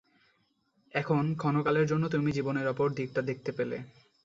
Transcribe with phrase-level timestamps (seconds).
[0.93, 3.77] এখন ক্ষণকালের জন্য তুমি জীবনের অপর দিকটা দেখতে পেলে।